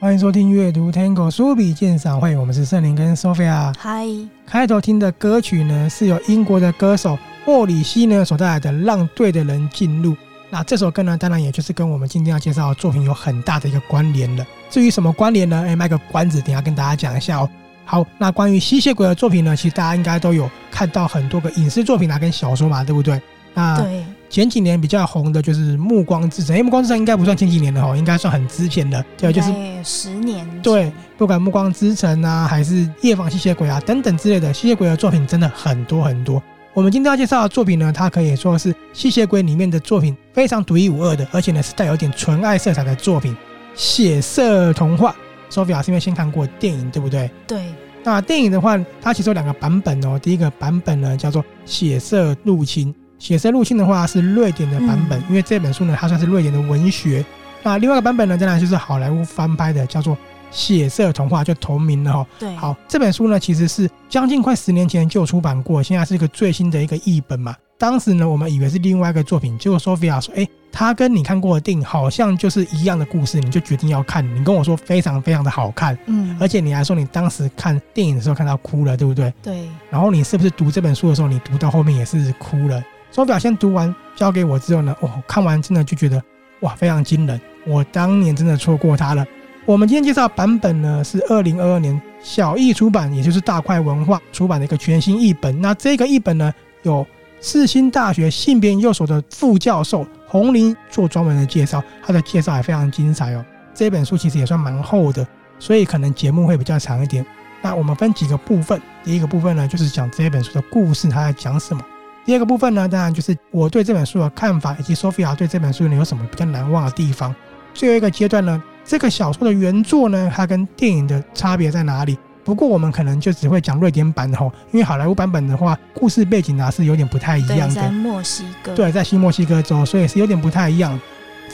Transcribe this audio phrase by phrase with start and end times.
[0.00, 3.74] 欢迎收听阅读 Tango 书笔鉴赏会，我们是圣灵跟 Sophia。
[3.78, 4.06] 嗨，
[4.46, 10.12] 开头听的歌曲呢，是由英国的歌手莫里希呢所带来的《让对的人进入》。
[10.48, 14.46] 那这首歌呢，当然也就是跟我们今天要介绍的作品有很大的一个关联了。
[14.70, 15.64] 至于什么关联呢？
[15.66, 17.50] 哎，卖个关子，等下跟大家讲一下哦。
[17.84, 23.20] 好，那关于吸血鬼的作品呢，其实大家应该都有看到很多个影视作品啊，跟小说嘛，对不对？
[23.52, 24.04] 那对。
[24.30, 29.52] 前几年比较红的就是《暮光之城》，哎《暮光之城》应该不算前几年的哦，应该算很之前的，对，就是
[29.84, 30.48] 十年。
[30.60, 36.42] 对，不管《暮光之城》啊，还是《夜访吸血鬼》啊等等之类的吸血鬼的作品，真的很多很多。
[36.74, 43.34] 我们今天要介绍的作品呢，它可以说是吸血鬼里面的作品非常独一无二的，而且呢是带有点纯爱色彩的作品，
[43.76, 45.14] 血色童话。
[45.48, 47.30] Sophia 是因为先看过电影，对不对？
[47.46, 47.62] 对。
[48.02, 50.18] 那电影的话，它其实有两个版本哦。
[50.20, 52.92] 第一个版本呢叫做《血色入侵》。
[53.20, 57.24] 血色入侵的话是瑞典的版本，嗯、因为这本书呢，它算是瑞典的文学。
[57.62, 60.16] 那另外一个版本呢，当然就是好莱坞翻拍的，叫做
[60.54, 62.26] 《血色童话》，就同名了哈。
[62.38, 67.54] 对，好，这本书呢其实是将近快十年前就出版过，现在是一个最新的一个译本嘛。
[67.76, 79.34] 当时呢，我们以为是另外一个作品，结果 Sophia 说：“哎，他跟你看过的电影好像就是一样的故事，你就决定要看。”你跟我说非常非常的好看，嗯，而且你还说你当时看电影的时候看到哭了，对不对？
[79.42, 79.68] 对。
[79.90, 82.82] 然后你是不是读这本书的时候，你读到后面也是哭了？
[83.10, 86.22] 手表先读完交给我之后呢，哦，看完真的就觉得
[86.60, 87.38] 哇，非常惊人。
[87.66, 89.26] 我当年真的错过它了。
[89.66, 95.58] 我们今天介绍版本呢是二零二二年小易出版，也就是大块文化出版的一个全新译本。
[95.58, 97.06] 那这个译本呢，有
[97.40, 103.42] 世新大学性别研究所的副教授洪玲做专门的介绍，他的介绍也非常精彩哦。
[103.72, 105.26] 这本书其实也算蛮厚的，
[105.58, 107.24] 所以可能节目会比较长一点。
[107.62, 111.82] 那我们分几个部分，第一个部分呢就是讲这本书的故事，它在讲什么。
[112.26, 117.34] 第二个部分呢，当然就是我对这本书的看法，以及 Sophia 对这本书呢有什么比较难忘的地方。
[117.72, 122.18] 最后一个阶段呢，这个小说的原作呢，它跟电影的差别在哪里？
[122.44, 127.74] 不过我们可能就只会讲瑞典版的吼，因为好莱坞版本的话，故事背景啊是有点不太一样的。
[127.74, 128.74] 在墨西哥。
[128.74, 131.00] 对，在新墨西哥州，所以是有点不太一样。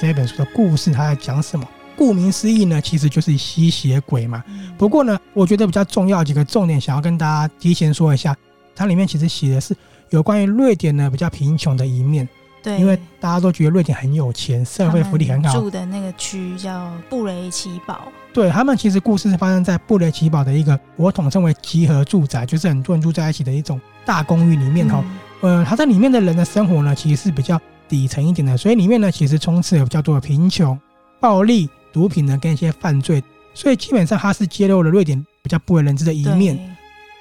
[0.01, 1.65] 这本书的故事它在讲什么？
[1.97, 4.43] 顾名思义呢，其实就是吸血鬼嘛。
[4.77, 8.37] 不过呢，我觉得比较重要几个重点，想要跟大家提前说一下，
[8.75, 9.77] 它里面其实写的是。
[10.09, 12.29] 有关于瑞典呢比较贫穷的一面，
[12.63, 15.59] 对，因为大家都觉得瑞典很有钱，社会福利很好。
[15.59, 25.03] 住的那个区叫布雷奇堡，对，他们其实故事是发生在布雷奇堡的一个我统称为集合住宅，就是很多人住在一起的一种大公寓里面哈。
[25.43, 30.79] 嗯、呃，他在里面的人的生活呢，其实是比较底层一点的，所以里面呢其实充斥有比较多的贫穷、
[31.19, 33.23] 暴力、毒品呢跟一些犯罪，
[33.55, 36.59] 所以基本上它是揭露了瑞典比较不为人知的一面。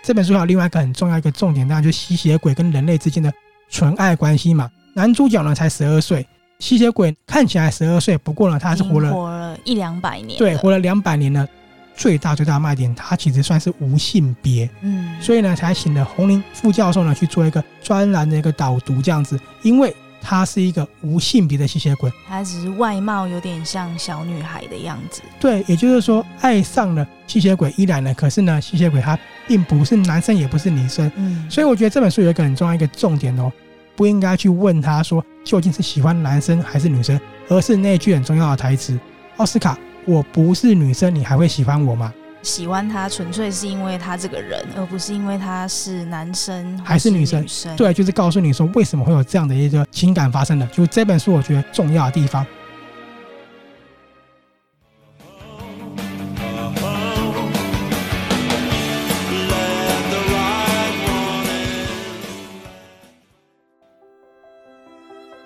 [0.04, 3.32] 这本书还有另外一个很重要一个重点，当然就是吸血鬼跟人类之间的
[3.70, 4.70] 纯爱关系嘛。
[5.00, 6.28] 男主角呢才十二岁，
[6.60, 11.48] 吸血鬼看起来十二岁，不过呢他还是活了活了一两百年，对，活了两百年呢。
[11.96, 19.96] 最大最大的卖点，他其实算是无性别，嗯，所以呢才请了洪林副教授呢去做一个专栏的一个导读这样子，因为。
[20.22, 25.22] 他是一个无性别的吸血鬼，他只是外貌有点像小女孩的样子。
[25.40, 29.18] 对，也就是说爱上了吸血鬼依然呢，可是呢，吸血鬼他
[29.48, 31.10] 并不是男生，也不是女生。
[31.16, 33.50] 嗯，所以我觉得这本书有一个很重要一个重点哦，
[34.00, 38.98] 不应该去问他说究竟是喜欢男生还是女生，而是那句很重要的台词：
[39.36, 42.14] 奥斯卡，我不是女生，你还会喜欢我吗？
[42.42, 47.46] 喜欢他纯粹是因为他这个人，而不是因为他是男生还是女生。
[47.76, 50.66] 对，就是告诉你说为什么会有这样的一个情感发生的。
[50.68, 52.46] 就是这本书我觉得重要的地方。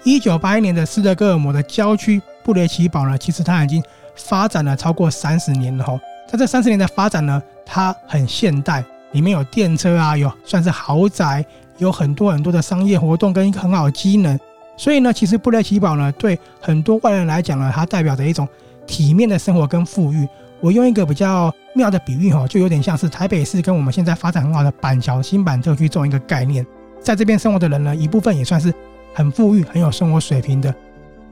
[0.06, 3.82] 一九八一年的斯德哥尔摩的郊区布雷奇堡呢，其实它已经
[4.16, 5.98] 发展了超过三十年了哈。
[6.28, 8.84] 在这三十年的发展呢，它很现代，
[9.14, 11.46] 里面有电车啊，有算是豪宅，
[11.78, 14.38] 有很多很多的商业活动跟一个很好的机能。
[14.76, 18.46] 所以呢，其实布雷奇堡呢，对很多外人来讲呢，它代表着一种
[18.86, 20.28] 体面的生活跟富裕。
[20.60, 26.66] 我用一个比较妙的比喻哈，就有点像是台北市跟我们现在发展很好的板桥新板特区这种一个概念。
[27.02, 28.74] 在这边生活的人呢，一部分也算是
[29.14, 30.74] 很富裕、很有生活水平的。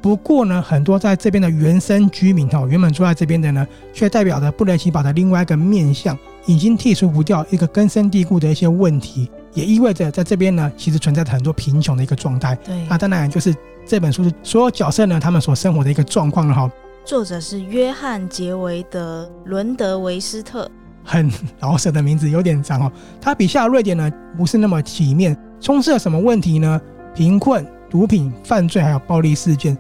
[0.02, 6.18] 不过呢，很多在这边的原生居民哈，原本住在这边的呢，却代表着布雷奇堡的另外一个面向，
[6.48, 12.56] 已经剔除不掉一个根深蒂固的一些问题，也意味着在这边呢，其实存在着很多贫穷的一个状态。
[12.66, 13.56] 对，那当然就是
[13.86, 16.72] 这本书所有角色呢，他们所生活的一个状况了哈。
[17.06, 20.68] 作者是约翰·杰维德·伦德维斯特，
[21.04, 22.92] 很老舍的名字，有点长哦。
[23.22, 26.82] 他笔下的瑞典呢，不是那么体面，充斥了什么问题呢？
[27.14, 29.78] 贫困、毒品、犯罪，还有暴力事件。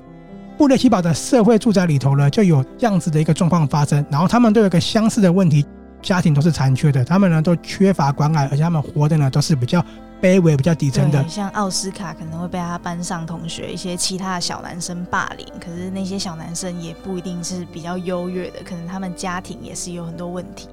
[0.58, 4.06] 布雷奇堡的社会住宅里头呢，就有这样子的一个状况发生。
[4.12, 5.66] 然后他们都有一个相似的问题，
[6.02, 9.84] 家庭都是残缺的，他们呢都缺乏关爱，而且他们活的呢都是比较
[10.22, 11.28] 卑微、比较底层的。
[11.28, 20.68] 像奥斯卡可能会被他班上同学一些其他的小男生霸凌，可是那些小男生也不一定是比较优越的，可能他们家庭也是有很多问题。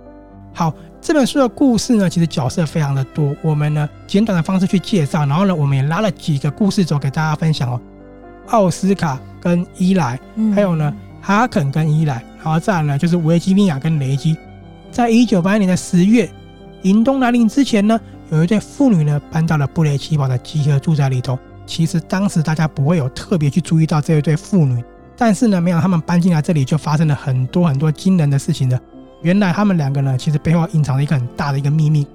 [0.53, 7.81] 好，这本书的故事呢，其实角色非常的多，我们呢简短的方式去介绍，然后呢，我们也拉了几个故事轴给大家分享哦。
[8.49, 10.19] 奥斯卡跟伊莱，
[10.55, 14.37] 还有呢哈肯跟伊莱，然后再来呢就是维吉尼亚跟雷基。
[14.91, 16.29] 在一九八一年的十月，
[16.83, 18.00] 迎冬来临之前呢，
[18.31, 21.39] 有一对父女呢搬到了布雷奇堡的集合住宅里头。
[21.67, 24.83] 其实当时大家不会有特别去注意到这一对父女，
[25.17, 28.81] 但是呢，没有他们搬进来这里，就发生了很多很多惊人的事情的。
[29.23, 32.06] 原来他们两个呢，其实背后隐藏了一个很大的一个秘密。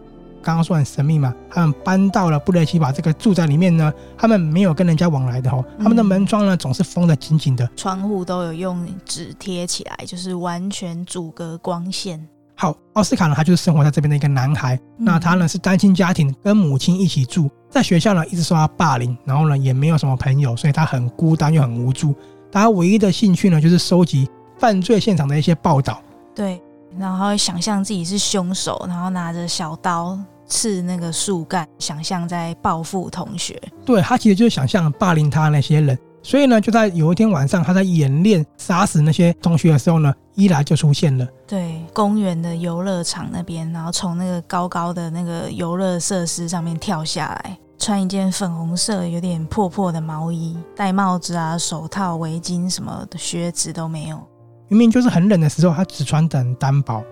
[0.41, 12.27] 刚刚说很神秘嘛，他们搬到了布雷奇堡这个住宅里面呢，他们没有跟人家往来的哦，他们的门窗呢总是封得紧紧的，窗户都有用纸贴起来，就是完全阻隔光线。
[12.55, 22.13] 好，奥斯卡呢，他就是生活在这边的一个男孩，那他呢是单亲家庭，跟母亲一起住，在学校呢一直受到霸凌，然后呢也没有什么朋友，所以他很孤单又很无助。
[22.51, 26.01] 他唯一的兴趣呢就是收集犯罪现场的一些报道，
[26.35, 26.61] 对，
[26.97, 30.17] 然后会想象自己是凶手，然后拿着小刀。
[30.45, 33.59] 刺那个树干，想象在报复同学。
[33.85, 35.97] 对，他其实就是想象霸凌他那些人。
[36.21, 41.25] 所以呢，就在有一天晚上，他在演练杀死那些同学的时候呢，伊莱就出现了。
[41.47, 54.21] 对，公园的游乐场那边，然后从那个高高的那个游乐设施上面跳下来，穿一件粉红色有点破破的毛衣，戴帽子啊、手套、围巾什么的，靴子都没有。
[54.67, 57.03] 明明就是很冷的时候，他只穿得很单薄。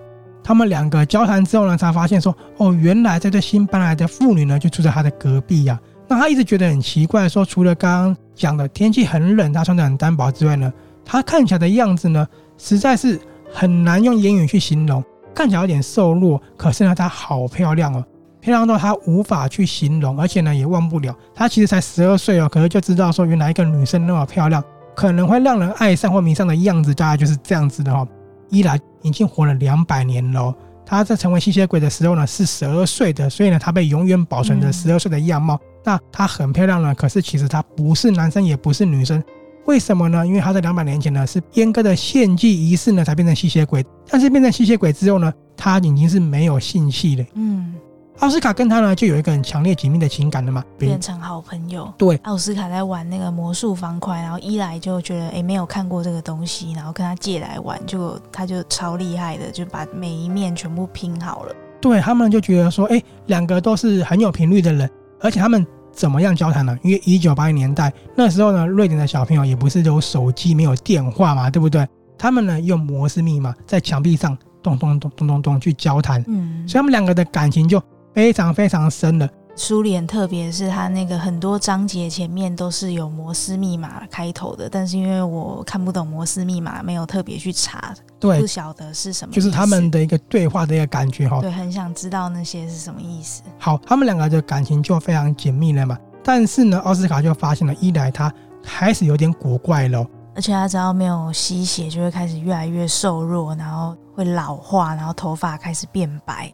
[0.43, 10.73] 他们两个交谈之后呢，才发现说，哦，原来这对新搬来的父女呢，就住在他的隔壁呀、那他一直觉得很奇怪，说除了刚刚讲的天气很冷，他穿得很单薄之外呢，
[11.05, 12.27] 他看起来的样子呢，
[12.57, 13.19] 实在是
[13.53, 15.03] 很难用言语去形容。
[15.33, 18.03] 看起来有点瘦弱，可是呢，她好漂亮哦，
[18.41, 21.15] 漂亮到他无法去形容，而且呢，也忘不了。
[21.33, 24.61] 他其实才十二岁哦，可是就知道说，原来一个女生那么漂亮，
[24.95, 28.07] 可能会让人爱上或迷上的样子，大概就是这样子的哈、哦。
[28.49, 30.53] 伊莱已经活了两百年了。
[30.85, 35.55] 他在成为吸血鬼的时候呢，是十二岁的，所以呢，他被永远保存着十二岁的样貌。
[35.55, 39.23] 嗯、那他很漂亮呢，可是其实他不是男生，也不是女生。
[39.65, 40.27] 为什么呢？
[40.27, 43.85] 因为他在两百年前呢，是阉割的献祭仪式呢，才变成吸血鬼。
[44.09, 47.25] 但是变成吸血鬼之后呢，他已经是没有性器了。
[47.35, 47.73] 嗯。
[48.21, 51.91] 奥斯卡跟他呢，就有一个很强烈紧密的情感了嘛，变成好朋友。
[51.97, 61.55] 对，奥斯卡在玩那个魔术方块，然后伊莱就觉得哎，没有看过这个东西，然后跟他借来玩，就他就超厉害的，就把每一面全部拼好了。
[61.81, 64.87] 对，他们就觉得说，哎，两个都是很有频率的人，
[65.19, 66.77] 而且他们怎么样交谈呢？
[66.83, 71.87] 因为一九八零年代那时候呢，瑞典的小朋友也不是有手机，没有电话嘛，对不对？
[72.19, 77.81] 他们呢用摩斯密码在墙壁上咚咚咚咚咚咚去交谈，嗯，所以他们两个的感情就。
[78.13, 91.41] 非常非常深的书里，特别是他那个很多章节前面都是有摩斯密码开头的，但是因为我看不懂摩斯密码，没有特别去查，对，不晓得是什么，就是他们的一个对话的一个感觉哈。
[91.41, 93.43] 对，很想知道那些是什么意思。
[93.59, 95.97] 好，他们两个的感情就非常紧密了嘛。
[96.23, 106.51] 但是呢，奥斯卡就发现了伊莱他开始有点古怪了，而且他只要没有吸血，就会开始越来越瘦弱，然后会老化，然后头发开始变白。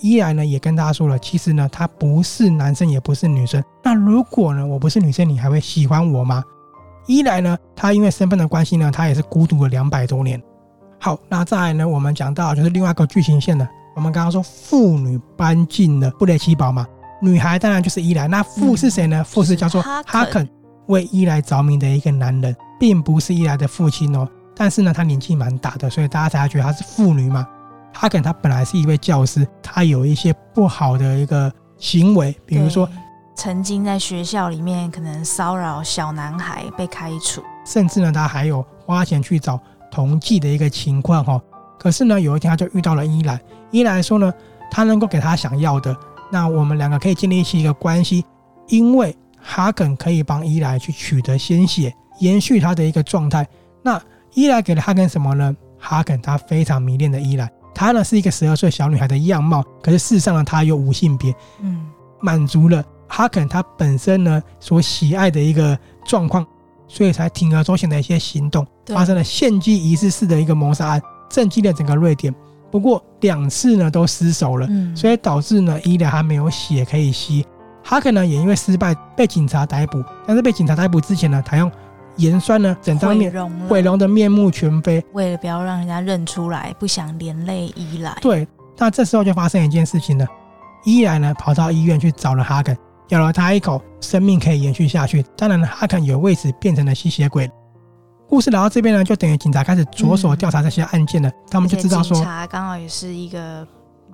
[0.00, 3.62] 伊莱呢也跟大家说了，其实呢他不是男生也不是女生。
[3.82, 6.44] 那如果呢我不是女生，你还会喜欢我吗？
[7.06, 10.42] 伊莱呢他因为身份的关系呢，他也是孤独了两百多年。
[10.98, 13.66] 好，那再来呢我们讲到就是另外一个剧情线的。
[13.94, 16.86] 我们刚刚说父女搬进了布雷奇堡嘛，
[17.22, 18.28] 女孩当然就是伊莱。
[18.28, 19.24] 那父是谁呢？
[19.24, 20.46] 父是叫做哈肯，
[20.88, 24.28] 为伊莱着迷的一个男人，并不是伊莱的父亲哦。
[24.54, 27.46] 但是呢他年纪蛮大的，所以大家才觉得他是妇女嘛。
[27.98, 32.86] 哈肯他本来是一位教师，他有一些不好的一个行为，比如说
[33.34, 39.58] 曾经在学校里面可能骚扰小男孩被开除，甚至呢他还有花钱去找
[39.90, 41.40] 同济的一个情况哈。
[41.78, 44.30] 可是呢有一天他就遇到了伊莱，伊莱说呢
[44.70, 45.96] 他能够给他想要的，
[46.30, 48.22] 那我们两个可以建立起一个关系，
[48.68, 53.46] 因为哈肯可以帮伊莱去取得鲜血，延续他的一个状态。
[53.82, 53.98] 那
[54.34, 55.56] 伊莱给了哈肯什么呢？
[55.78, 57.50] 哈肯他非常迷恋的伊莱。
[57.76, 61.34] 她呢是一个十二岁小女孩的样貌，可是事实上呢，她又无性别。
[61.60, 61.86] 嗯，
[62.22, 66.44] 满足了哈肯他本身呢所喜爱的一个状况，
[66.88, 72.34] 所以才铤而走险的一些行动，发生了献祭仪式式的一个谋杀案，震惊了整个瑞典。
[72.70, 74.66] 不过两次呢都失手了，
[74.96, 77.46] 所以导致呢伊莱还没有血可以吸。
[77.84, 81.70] 哈肯呢也因为失败被警察逮捕，但是被警察逮捕之前呢，他用
[82.16, 83.32] 盐酸呢整张面
[83.68, 88.16] 毁容的面目全非，为了不要让人家认出来，不想连累伊莱。
[88.20, 88.46] 对，
[88.76, 90.26] 那这时候就发生一件事情了，
[90.84, 92.76] 伊莱呢跑到医院去找了哈肯，
[93.08, 95.24] 咬了他一口，生命可以延续下去。
[95.36, 97.50] 当然，哈肯也为此变成了吸血鬼。
[98.28, 101.28] 故事聊到这边呢，就等于警察开始着手调查这些案件了。
[101.28, 103.66] 嗯、他们就知道说，警察刚好也是一个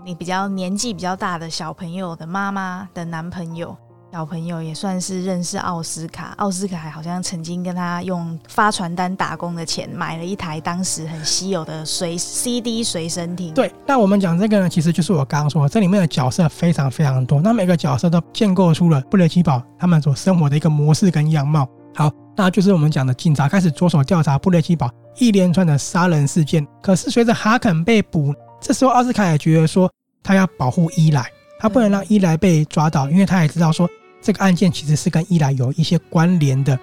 [0.04, 3.74] 你比较年纪比较大的小朋友的妈妈的男朋友，
[4.12, 6.34] 小朋友也算是认识奥斯卡。
[6.36, 13.54] 奥斯卡好像曾经跟他用发传单打工的钱买了一台当时很稀有的随 CD 随身听。
[13.54, 21.66] 对，那我们讲这个呢，其实就是我刚刚说的，这里面的角色非常非常多，那每个角色都建构出了布雷奇堡他们所生活的一个模式跟样貌。
[21.94, 22.12] 好。
[22.34, 26.66] 那就是我们讲的，警察开始着手调查布雷奇堡一连串的杀人事件。
[26.82, 29.90] 可是随着哈肯被捕，这时候奥斯卡也觉得说，
[30.22, 33.86] 他要保护伊莱，他不能让伊莱被抓到，因为他也知道说
[34.22, 36.78] 这个案件其实是跟伊莱有一些关联的。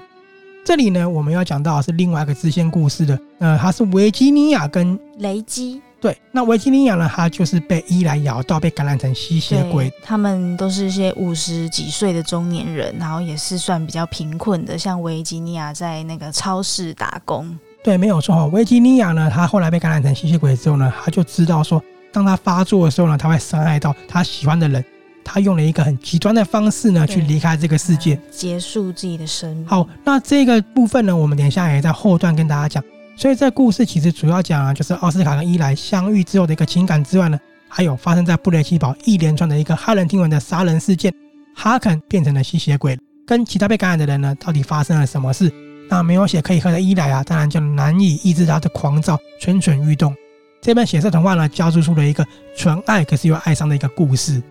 [0.66, 5.82] 这里呢，我们要讲到是另外一个支线故事的，呃，它是维吉尼亚跟雷基。
[6.02, 7.10] 对，那维吉尼亚呢？
[7.14, 9.92] 他就是被伊莱咬到，被感染成吸血鬼。
[10.02, 14.78] 他们都是一些五十几岁的中年人，然后也是算比较贫困的。
[14.78, 17.58] 像维吉尼亚在那个超市打工。
[17.84, 18.46] 对，没有错哈。
[18.46, 24.84] 维吉尼亚呢，他后来被感染成吸血鬼之后呢，他就知道说，当他发作的时候呢，他会伤害到他喜欢的人。
[25.32, 29.68] 他用了一个很极端的方式呢，去离开这个世界，结束自己的生命。
[29.68, 32.84] 好，那这个部分呢，我们等一下也在后段跟大家讲。
[33.16, 41.14] 所以这故事其实主要讲啊，就是奥斯卡跟伊莱相遇之后的一个情感之外呢，还有发生在布雷奇堡一连串的一个骇人听闻的杀人事件。
[41.54, 45.52] 哈肯变成了吸血鬼，跟其他被感染的人呢，到底发生了什么事？
[45.90, 50.16] 那没有血可以喝的伊莱啊，当然就难以抑制他的狂躁，蠢蠢欲动。
[50.62, 54.42] 这本血色童话呢，交织出了一个纯爱可是又爱上的一个故事。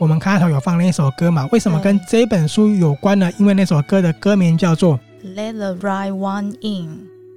[0.00, 1.46] 我们开头有放了一首歌嘛？
[1.52, 3.30] 为什么跟这本书有关呢？
[3.36, 4.98] 因为那首歌的歌名叫做
[5.36, 6.88] 《Let the Right One In》，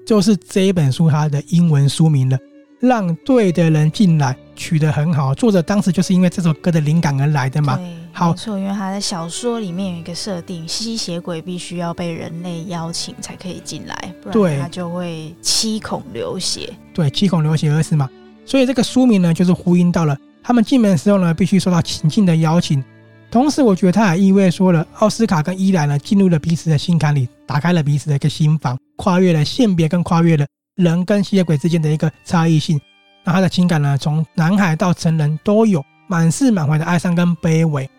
[0.06, 2.40] 就是这一本书它的英文书名了。
[2.80, 5.34] 让对的人进来，取得很好。
[5.34, 7.76] 作者当时就是因为这首歌的灵感而来的嘛。
[7.76, 16.74] 对，好，没错，因为他在小说里面有一个设定，吸血鬼必须要被人类邀请才可以进来，不然他就会七孔流血。
[16.94, 18.10] 对，七孔流血而死嘛。
[18.46, 20.18] 所以这个书名呢，就是呼应到了。
[20.44, 22.84] 他们进门的时候呢，必须受到情境的邀请。
[23.32, 30.46] 同时，我觉得他也意味说了，奥斯卡跟伊莱呢，进入了彼此的心坎里，打开了彼此的一个心房，跨越了性别，跟跨越了
[30.76, 32.80] 人跟吸血鬼之间的一个差异性。
[33.24, 37.90] 那他的情感呢，从男孩到成人都有满是满怀的哀伤跟卑微。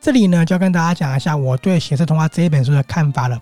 [0.00, 3.40] 这里呢，就要跟大家讲一下我对《血色童话》这一本书的看法了。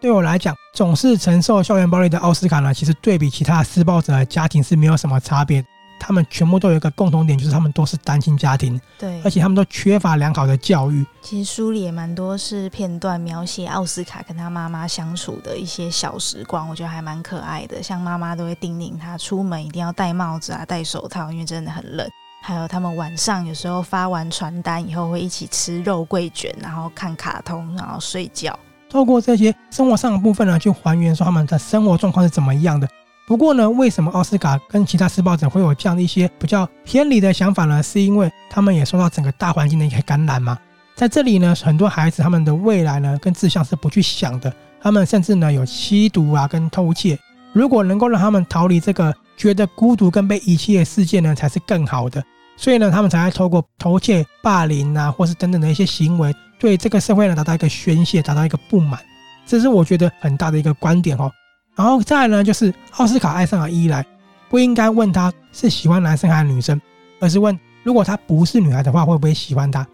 [0.00, 5.64] 对我来讲，总是承受校园暴力的奥斯卡呢，其实对比其他施暴者的家庭是没有什么差别。
[5.98, 11.04] 他们全部都有一个共同点，就是他们都是单亲家庭，对，而且他们都缺乏良好的教育。
[11.22, 17.82] 其实书里也蛮多是片段描写奥斯卡跟他妈妈相处的一些小时光，我觉得还蛮可爱的。
[17.82, 22.08] 像妈妈都会叮咛他出门一定要戴帽子啊、戴手套，因为真的很冷。
[22.40, 28.56] 还有他们晚上有时候发完传单以后会一起吃肉桂卷，然后看卡通，然后睡觉。
[28.88, 32.88] 透过这些生活上的部分呢，去还原说他们的生活状况是怎么样的。
[33.28, 37.82] 不过呢，为什么奥斯卡跟其他施暴者会有这样的一些比较偏离的想法呢？
[37.82, 40.58] 是因为他们也受到整个大环境的一个感染嘛。
[40.94, 44.50] 在这里呢，很多孩子他们的未来呢，跟志向是不去想的。
[44.80, 47.18] 他们甚至呢有吸毒啊，跟偷窃。
[47.52, 52.24] 如果能够让他们逃离这个觉得孤独跟被遗弃的世界呢，才是更好的。
[52.56, 58.98] 所以呢，他们才会透过偷窃、霸凌啊，或是等等的一些行为，对这个社会呢达到一个宣泄，达到一个不满。
[59.46, 61.30] 这是我觉得很大的一个观点哦。
[61.78, 64.04] 然后再来呢，就是奥斯卡爱上了伊莱，
[64.50, 66.80] 不应该问他是喜欢男生还是女生，
[67.20, 69.86] 而是问如果他不是女孩的话，会不会喜欢他？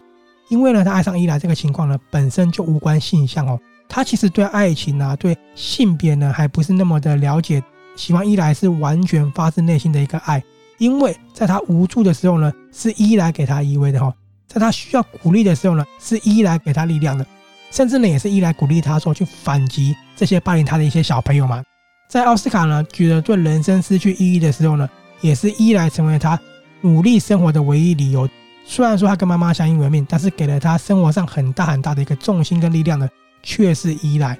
[0.49, 7.61] 因为呢，他爱上伊莱这个情况呢，本身就无关性向哦，他其实对爱情啊，对性别呢，还不是那么的了解。
[7.95, 10.43] 喜欢伊莱是完全发自内心的一个爱，
[10.79, 14.11] 因为在他无助的时候呢，是伊莱给他依偎的哈，
[14.47, 17.23] 在他需要鼓励的时候呢，是伊莱给他力量的，
[17.69, 21.63] 甚至呢，也是伊莱鼓励他说去反击这些霸凌他的一些小朋友嘛。
[22.07, 24.87] 在奥斯卡呢，觉得对人生失去意义的时候呢，
[25.21, 26.39] 也是依莱成为他
[26.81, 28.29] 努力生活的唯一理由。
[28.63, 33.09] 虽然说他跟妈妈相依为命，但是给了他生活上很大很大的一个重心跟力量的，
[33.43, 34.37] 却是依莱。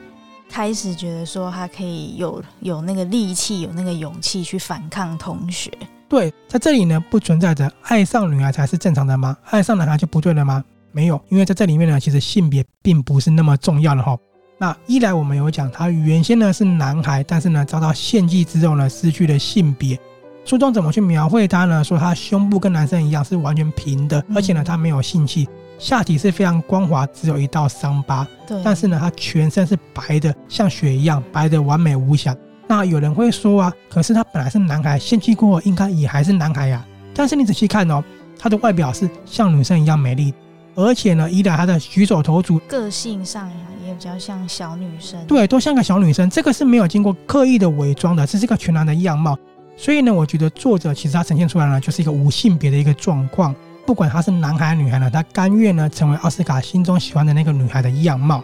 [0.47, 5.71] 开始觉得说他可以有有那个力气，有那个勇气去反抗同学。
[6.07, 9.35] 对，在这里呢，不存在着爱上女孩才是正常的吗？
[9.49, 10.63] 爱上男孩就不对了吗？
[10.91, 14.15] 没有，因为在这里面呢，其实性别并不是那么重要的哈。
[14.57, 19.99] 那一来我们有讲，他原先呢是男孩，但是呢遭到献祭之后呢，失去了性别。
[20.45, 21.83] 书中怎么去描绘他呢？
[21.83, 25.47] 说他胸部跟男生一样是完全平的，而且呢他没有性器。
[25.77, 28.25] 下体是非常光滑，只有一道伤疤。
[28.47, 32.33] 对，但是呢，他全身是白的，像雪一样白的完美无瑕。
[32.65, 36.87] 那有人会说啊，可是他本来是男孩，献祭过后应该也还是男孩呀、啊。
[37.13, 38.01] 但是你仔细看哦，
[38.39, 40.33] 他的外表是像女生一样美丽，
[40.75, 43.49] 而且呢，伊莱他的举手投足，个性上
[43.85, 45.25] 也比较像小女生。
[45.25, 46.29] 对，都像个小女生。
[46.29, 49.37] 这个是没有经过刻意的伪装的，这是一个全然的样貌。
[49.77, 53.55] 所以呢，我觉得作者其实他呈现出来呢，就是一个无性别的一个状况。
[53.85, 58.43] 不管他是男孩女孩呢，他甘愿呢成为奥斯卡心中喜欢的那个女孩的样貌。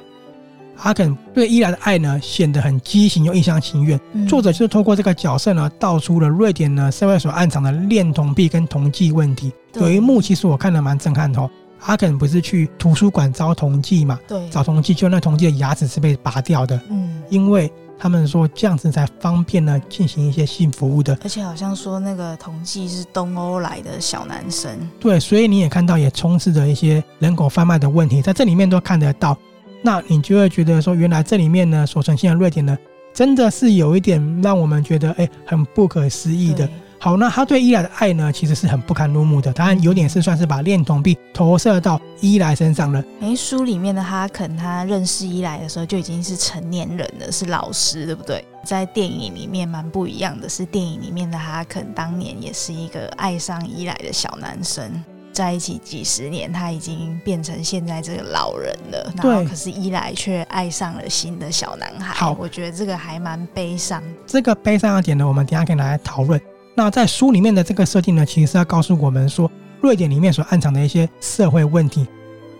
[0.83, 3.99] 阿肯对伊莱的爱呢显得很畸形又一厢情愿。
[4.13, 9.51] 嗯、作者就是透过这个角色呢，道出了瑞典呢社会所暗藏的恋童癖跟同妓问题。
[9.75, 11.49] 有一幕其实我看得蛮震撼的。
[11.81, 14.17] 哈肯不是去图书馆招童妓嘛？
[14.27, 16.79] 对，找童妓，就那童妓的牙齿是被拔掉的。
[16.89, 17.69] 嗯，因为。
[18.03, 21.15] 他们说这样子才方便呢，进行一些性服务的。
[21.21, 24.71] 而且好像说那个童妓是东欧来的小男生。
[24.99, 29.37] 对，所以你也看到也充斥着一些人口贩卖的问题，在这里面都看得到。
[29.83, 32.75] 那你就会觉得说，原来这里面呢所呈现的瑞典呢，
[33.13, 36.67] 真的是有一点让我们觉得哎，很不可思议的。
[37.03, 39.51] 好，那他对伊莱的爱呢，其实是很不堪入目的。
[39.53, 43.03] 当然，有点是算是把恋童癖投射到伊莱身上了。
[43.21, 48.45] 诶，书里面的哈肯，他认识伊莱的时候就已经是成年人了，是老师，对不对？
[48.63, 55.03] 在电影里面蛮不一样的，是电影里面的哈肯当年也是一个爱上伊莱的小男生，
[55.33, 59.11] 在一起几十年，他已经变成现在这个老人了。
[59.17, 62.13] 然后，可是伊莱却爱上了新的小男孩。
[62.13, 64.03] 好，我觉得这个还蛮悲伤。
[64.27, 66.39] 这个悲伤的点呢，我们等下可以拿来讨论。
[66.73, 72.07] 那在书里面的这个设定呢，其实是要告诉我们说，瑞典里面所暗藏的一些社会问题。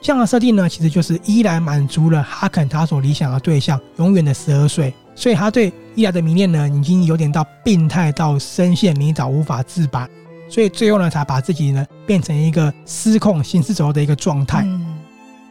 [0.02, 4.94] 这样的设定呢，其实就是伊莱满足了哈肯他所理想的对象，永远的十二岁。
[5.14, 10.08] 所以他对伊莱的迷恋呢，已经有点到病态到深陷泥沼无法自拔。
[10.50, 14.64] 所以最后呢，才把自己呢变成一个失控行尸走肉的一个状态。
[14.66, 14.98] 嗯、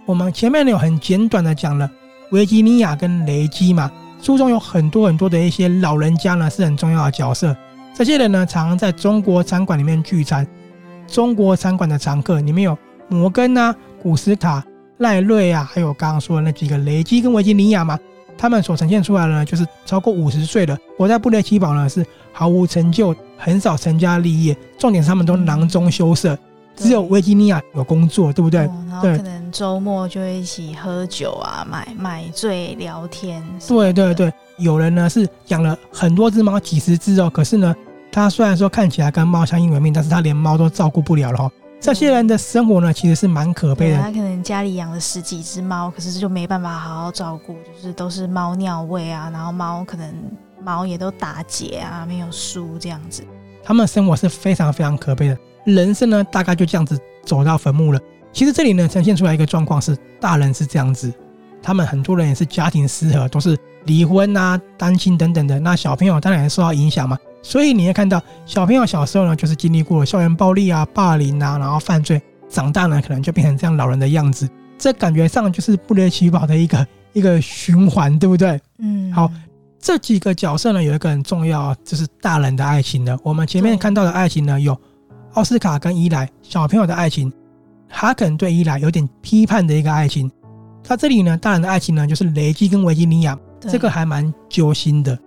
[0.05, 1.91] 我们前面呢有很简短的讲了
[2.33, 7.57] 维吉尼亚跟雷基嘛，书中有很多很多的一些老人家呢是很重要的角色。
[8.01, 10.47] 这些人呢，常常在中国餐馆里面聚餐。
[11.07, 12.75] 中国餐馆的常客里面有
[13.09, 14.65] 摩根啊、古斯塔、
[14.97, 17.99] 赖瑞啊，还有刚刚说的那几个雷基跟维吉尼亚嘛。
[18.39, 24.57] 他们所呈现出来的呢，就是超过五十岁的，活在布列奇堡呢是毫无成就，很少成家立业。
[24.79, 26.39] 重点是他们都囊中羞涩，
[26.75, 28.61] 只有维吉尼亚有工作，对不对？
[28.61, 33.47] 嗯、然后可能周末就会一起喝酒啊，买买醉聊天。
[33.69, 37.77] 对对对，有人呢是养了很多只猫，几十只哦，可是呢。
[38.13, 41.51] 他虽然说看起来跟猫相依为命，但是他连猫都照顾不了了哈。
[41.81, 43.99] 这些人的生活呢，其实是蛮可悲的。
[43.99, 50.13] 他可能家里养了十几只猫，可是就没办法好好照顾，就是都是猫尿味啊，然后猫可能
[50.63, 53.25] 猫也都打结啊，没有梳这样子。
[53.65, 58.01] 他们生活是非常非常可悲的，人生呢大概就这样子走到坟墓了。
[58.33, 61.11] 其实这里呢呈现出来一个状况是，大人是这样子，
[61.63, 65.59] 他们很多人也是家庭失和，都是离婚啊、单亲等等的。
[65.59, 67.17] 那小朋友当然也受到影响嘛。
[67.43, 74.49] 所以你会看到小朋友小时候呢，就是经历过校园暴力啊、霸凌啊，然后犯罪，长大呢可能就变成这样老人的样子。
[74.79, 78.61] 这感觉上就是布列奇堡的一个 一个循环，对不对？
[78.79, 79.13] 嗯。
[79.13, 79.31] 好，
[79.79, 83.19] 这几个角色呢有一个很重要，就是大人的爱情呢。
[83.23, 84.79] 我们前面看到的爱情呢，有
[85.35, 87.33] 奥斯卡跟伊莱小朋友的爱情，
[87.89, 90.31] 哈肯对伊莱有点批判的一个爱情。
[90.83, 95.19] 他这里呢，大人的爱情呢，就是雷基跟维吉尼亚，这个还蛮揪心的。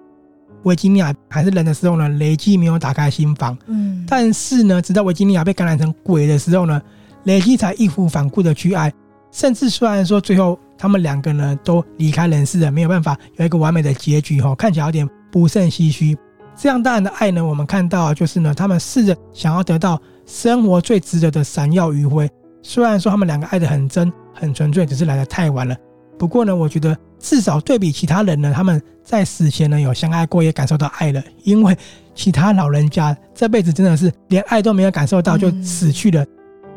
[0.64, 3.58] 维吉尼亚还是人的时候呢，雷基没有打开心房。
[3.68, 6.82] 嗯，但是呢，直到维吉尼亚被感染成鬼的时候呢，
[7.24, 8.92] 雷基才义无反顾的去爱。
[9.32, 16.16] 甚至虽然说最后他们两个呢都离开人世了，没有办法有一个完美的结局哈，看起来有点不胜唏嘘。
[16.56, 22.30] 这样大人的爱呢，我们看到就是呢，他们试着想要得到生活最值得的闪耀余晖。
[22.62, 25.76] 虽然说他们两个爱得很真很纯粹，只是来的太晚了。
[26.20, 31.24] 不过呢，我觉得至少对比其他人呢，他们在死前呢有相爱过，也感受到爱了。
[31.44, 31.76] 因为
[32.14, 36.26] 其他老人家这辈子真的是连爱都没有感受到就死去了。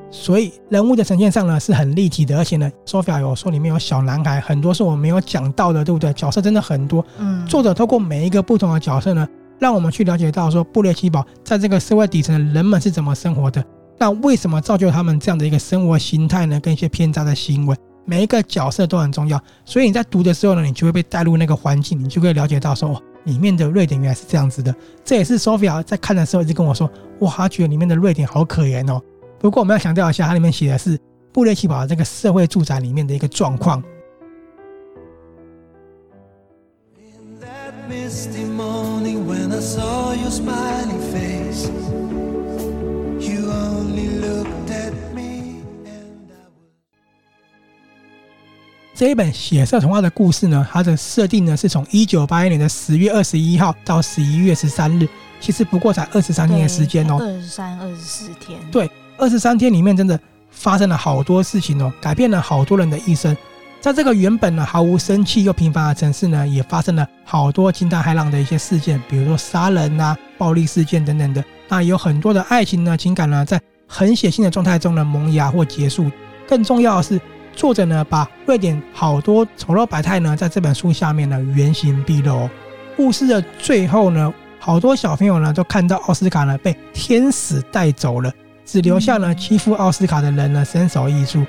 [0.08, 6.12] 所以人物的呈现上呢是很立体的，而且呢，Sophia 有说里面有小男孩，很多是我没有讲到的，对不对？
[6.12, 7.04] 角色真的很多。
[7.18, 9.28] 嗯，作者透过每一个不同的角色呢，
[9.58, 13.62] 让我们去了解到说布列奇堡在这个社会底层的人们是怎么生活的。
[13.98, 16.60] 那为什么造就他们这样的一个生活形态呢？
[16.60, 17.76] 跟一些偏差的行为，
[18.06, 19.38] 每一个角色都很重要。
[19.66, 24.74] 所以你在读的时候呢，你就会被带入那个环境，你就会了解到说，里面的瑞典原来是这样子的。
[25.04, 29.02] 这也是 Sophia 在看的时候一直跟我说，哇，他觉得里面的瑞典好可怜哦。
[29.38, 30.98] 不过我们要强调一下，它里面写的是
[31.32, 33.82] 布列奇堡这个社会住宅里面的一个状况。
[48.96, 55.06] 这一本血色童话的故事呢，它的设定呢是从一九八一年的十月二十一号到十一月十三日，
[55.38, 58.58] 其实不过才二十三天的时间哦，二十三、二十四天。
[58.72, 60.18] 对，二十三天里面真的
[60.50, 63.36] 发生了好多事情哦，改变了好多人的一生。
[63.82, 71.44] 在这个原本呢毫无生气又平凡的城市呢，也发生了好多惊涛骇浪的一些事件，比如说杀人啊、暴力事件等等的。
[71.68, 76.10] 那有很多的爱情呢、情感呢，在很血腥的状态中呢萌芽或结束。
[76.48, 77.20] 更重要的是。
[77.56, 82.48] 作者呢，把瑞典好多丑陋百态呢，在这本书下面呢原形毕露。
[82.94, 88.30] 故事的最后呢，好多小朋友呢都看到奥斯卡呢被天使带走了，
[88.66, 91.44] 只留下了欺负奥斯卡的人呢身首异处。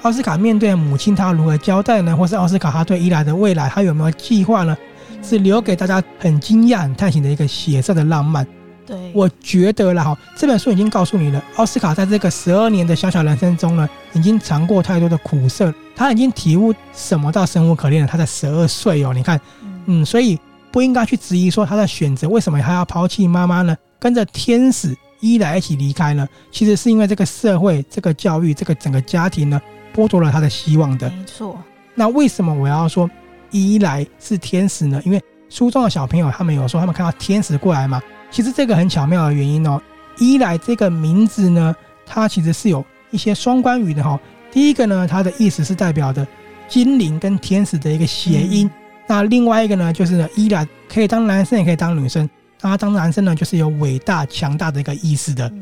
[0.00, 2.16] 奥斯卡面对母亲，他如何交代呢？
[2.16, 4.76] 或是奥斯卡他对伊莱的未来，他有没有计划呢？
[5.22, 8.44] 是留给大家很惊讶、很叹息的一个血色的浪漫。
[8.86, 18.08] 对，我觉得了哈，这本书已经告诉你了，奥斯卡在这个十二年的小小人生中呢，已经尝过太多的苦涩，他已经体悟什么叫生无可恋了。
[18.08, 19.40] 他才十二岁哦，你看，
[19.86, 20.38] 嗯，所以
[20.72, 23.76] 不应该去质疑说他的选择为什么他要抛弃妈妈呢？
[24.00, 26.28] 跟着天使伊莱一起离开呢？
[26.50, 29.60] 其实是因为这个社会、这个教育、这个整个家庭呢，
[29.94, 31.08] 剥夺了他的希望的。
[31.10, 31.56] 没错。
[31.94, 33.08] 那为什么我要说
[33.52, 35.00] 伊莱是天使呢？
[35.04, 38.02] 因为书中的小朋友他们有说，他们看到天使过来嘛。
[38.32, 39.80] 其实这个很巧妙的原因哦，
[40.18, 44.18] 伊莱这个名字呢，它其实是有一些双关语的哈。
[44.50, 46.26] 第一个呢，它的意思是代表的
[46.66, 48.68] 精灵跟天使的一个谐音。
[49.06, 52.28] 那另外一个呢，就是呢，伊莱可以当男生也可以当女生。
[52.62, 55.52] 那他当男生呢，就是有伟大强大的一个意思的。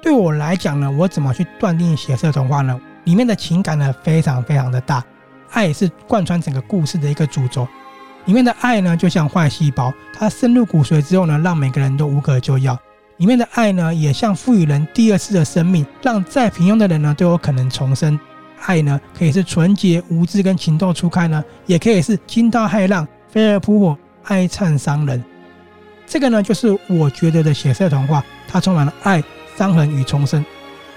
[0.00, 2.80] 对我来讲呢，我怎么去断定血色童话呢？
[3.04, 5.04] 里面的情感呢，非常非常的大，
[5.50, 7.66] 爱是贯穿整个故事的一个主轴。
[8.26, 12.78] 里面的爱呢，就像坏细胞，它深入骨髓之后呢，让每个人都无可救药。
[13.18, 18.18] 里面的爱呢，也像赋予人第二次的生命，让再平庸的人呢都有可能重生。
[18.60, 25.24] 爱呢，可以是纯洁无知跟情窦初开呢，也可以是惊涛骇浪、飞蛾扑火、哀惨伤人。
[26.04, 29.22] 这个呢，就是我觉得的血色童话，它充满了爱、
[29.56, 30.44] 伤痕与重生。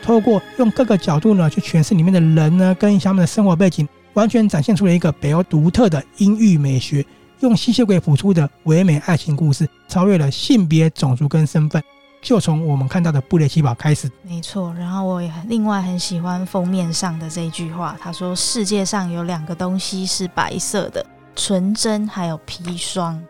[0.02, 7.06] 透过用各个角度呢去诠释里面的人呢，跟他们的生活背景，完全展现出了一个北欧独特的阴郁美学。
[7.40, 11.82] 用吸血鬼谱出的唯美爱情故事，超越了性别、种族跟身份，
[12.22, 14.12] 就从我们看到的布列奇堡开始。
[14.24, 23.22] 没错，然后我也另外很喜欢封面上的这一句话，他说：“世界上有两个东西是白色的，纯真还有砒霜。”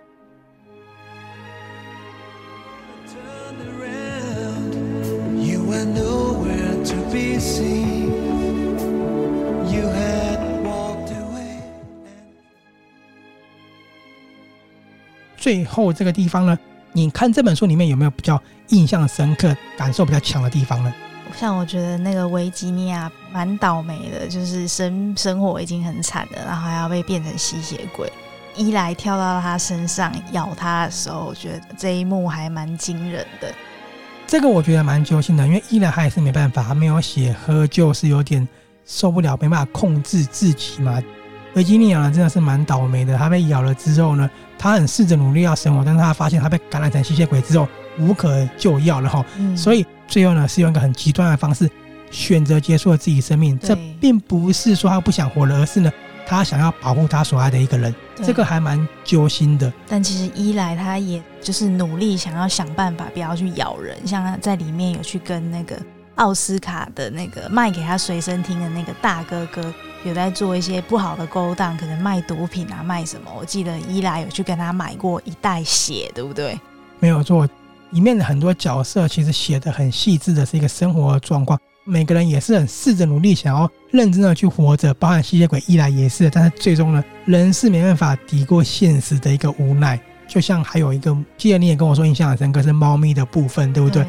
[15.40, 16.60] 最后这个地方呢，
[16.92, 20.94] 你看这本书里面有没有比较印象深刻、感受比较强的地方呢？
[21.38, 28.12] 像我觉得那个维吉尼亚蛮倒霉的，就是生生活已经很惨了，然后还要被变成吸血鬼。
[28.56, 33.54] 一来跳到他身上咬他的时候，我觉得这一幕还蛮惊人的。
[34.28, 38.46] 这个我觉得蛮揪心的，因为伊莱他也是没办法，他没有血喝，就是有点
[38.86, 41.02] 受不了，没办法控制自己嘛。
[41.56, 43.18] 维吉尼亚呢，真的是蛮倒霉的。
[43.18, 49.26] 他被咬了之后呢，他很试着努力要生活，但是他发现他被感染成吸血鬼之后无可救药了哈。
[49.38, 51.70] 嗯、所以最后呢，是用一个很极端的方式
[52.12, 53.58] 选择结束了自己生命。
[53.60, 55.92] 这并不是说他不想活了，而是呢，
[56.28, 57.94] 他想要保护他所爱的一个人。
[58.22, 59.72] 这个还蛮揪心的。
[59.88, 65.76] 但其实一来他也就是努力想要想办法不要去咬人，像他在里面有去跟那个
[66.20, 69.74] 奥斯卡的那个卖给他随身听的那个大哥哥。
[70.06, 73.30] 有在做一些不好的勾当，可能卖毒品啊，卖什么？
[73.38, 76.58] 我记得伊莱有去跟他买过一袋血，对不对？
[77.02, 77.46] 没有错，
[77.90, 90.00] 里面的很多角色其实写的很细致的是一个生活状况，每个人也是很试着努力想要认真的去活着，包含吸血鬼伊莱也是，但是最终呢，人是没办法抵过现实的一个无奈。
[90.30, 94.04] 就像还有一个，记得你也跟我说印象很深刻是猫咪的部分，对不对？
[94.04, 94.08] 对，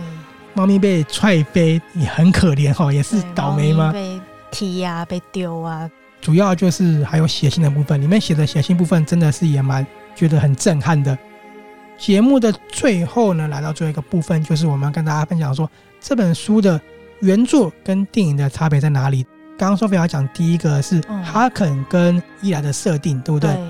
[0.61, 3.90] 猫咪被踹飞你很可怜哈，也是倒霉吗？
[3.94, 4.20] 被
[4.51, 11.16] 踢呀、啊，被丢啊，主要就是还有写信的部分，里面写的写信部分真的是也蛮觉得很震撼的。
[11.96, 15.66] 节目的最后呢，来到最后一个部分，就是我们要跟大家分享说
[15.99, 16.79] 这本书的
[17.20, 19.25] 原作跟电影的差别在哪里。
[19.57, 23.55] 刚刚说菲要讲第一个是哈肯跟伊莱的设定，对不对？
[23.55, 23.64] 对。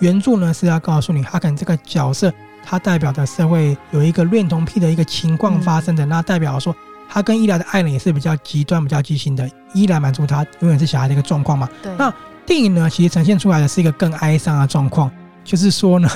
[0.00, 2.32] 原著呢是要告诉你哈肯这个角色，
[2.64, 6.74] 他代表的社会有一个恋童癖的一个情况发生的，那代表说
[7.08, 9.48] 他跟伊莱的爱人也是比较极端、比较畸形的。
[9.74, 11.68] 伊莱满足他永远是小孩的一个状况嘛。
[11.82, 11.94] 对。
[11.96, 12.12] 那
[12.46, 15.10] 电影呢，其实呈现出来的是一个更哀伤的状况，
[15.44, 16.08] 就是说呢。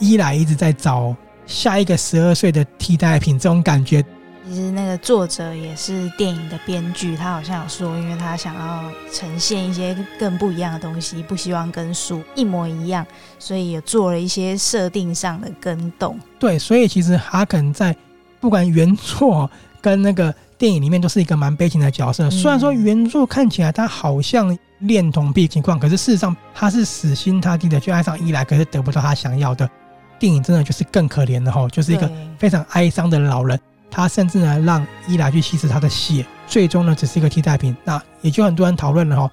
[0.00, 1.12] 伊莱一直在找
[1.44, 4.00] 下一个十二岁的替代品，这种感觉。
[4.48, 13.06] 其实那个作者也是电影的编剧，他好像有说，因为他想要呈现一些更不一样的东西，不希望跟书一模一样，
[13.38, 16.18] 所以也做了一些设定上的更动。
[16.38, 17.94] 对，所以其实哈肯在
[18.40, 19.50] 不管原作
[19.82, 22.30] 跟那个电影里面都是一个蛮悲情的角色。
[22.30, 29.68] 虽然说原作看起来他好像恋童癖情况，可是事实上他是死心塌地的去爱上伊莱，可是得不到他想要的。
[30.18, 37.76] 电影真的就是更可怜的哈，就是一个非常哀伤的老人，他甚至呢让伊莱去吸食他的血，最终呢只是一个替代品。
[37.84, 39.30] 那也就很多人讨论了哈，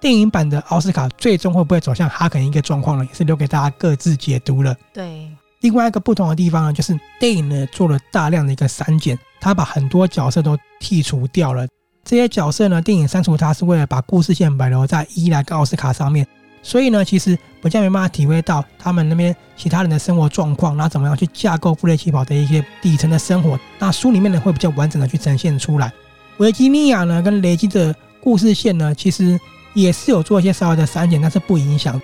[0.00, 3.04] 电影版的奥斯卡最终会不会走向哈肯一个状况呢？
[3.04, 4.74] 也是留给大家各自解读了。
[4.92, 11.66] 对，另外一个不同的地方呢，就是电影呢做了大量的一个删减，他把很多角色都剔除掉了。
[12.04, 16.26] 这些角色呢，电影删除它是为了把故事线保留在伊莱跟奥斯卡上面。
[16.66, 23.60] 所以呢，其实比较没办法体会到他们那边其他人的生活状况，然后怎么样去架构布雷奇堡的一些底层的生活。
[23.78, 25.92] 那书里面呢，会比较完整的去呈现出来。
[26.38, 29.38] 维吉尼亚呢，跟雷基的故事线呢，其实
[29.74, 32.00] 也是有做一些稍微的删减，但是不影响。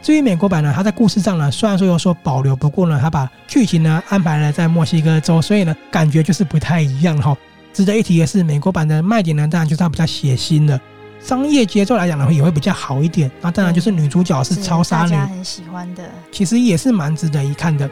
[0.00, 7.36] 至于美国版呢，它在故事上呢，虽然说有所保留，不过呢，它把剧情呢安排了在墨西哥州，所以呢，感觉就是不太一样哈。
[7.74, 10.80] 值得一提的是，美国版的卖点呢，当然就是它比较血腥了。
[11.22, 13.30] 商业节奏来讲的话，也会比较好一点。
[13.40, 17.88] 那当然就是女主角是超杀女，很喜欢的，其实也是蛮值得一看的。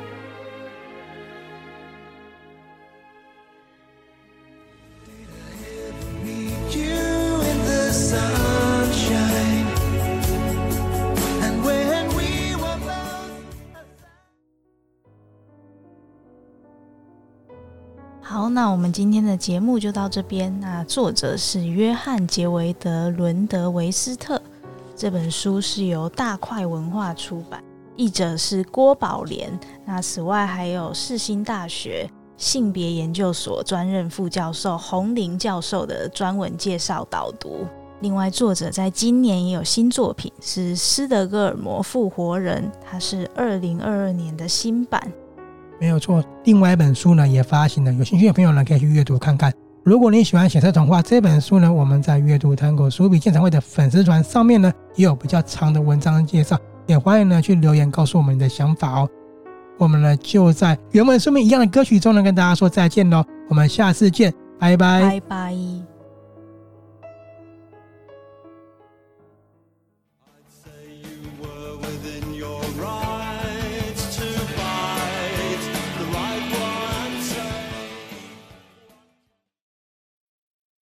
[18.61, 20.53] 那我们今天的节目就到这边。
[20.59, 24.43] 那作者是约翰·杰维德·伦德维斯特，
[24.97, 27.63] 这本书是由大块文化出版，
[27.95, 29.57] 译者是郭宝莲。
[29.85, 37.65] 那此外还有世新大学性别研究所专任副教授洪玲教授的专文介绍导读。
[38.01, 45.01] 另外，作者在今年也有新作品，是《斯德哥尔摩复活人》，它是二零二二年的新版。
[45.81, 49.53] 没有错，另外一本书呢也发行了，有兴趣的朋友呢可以去阅读看看。
[49.85, 59.09] 如果你喜欢写色童话这本书呢，我们在阅读探戈书笔鉴赏会的粉丝团上面呢也有比较长的文章介绍，也欢迎呢去留言告诉我们你的想法哦。
[59.79, 65.88] 我们呢就在原文书面一样的歌曲中呢跟大家说再见喽，我们下次见，拜拜，拜拜。